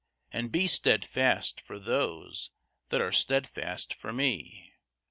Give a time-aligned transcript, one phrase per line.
[0.31, 2.49] And be steadfast for those
[2.89, 4.73] that are steadfast for me."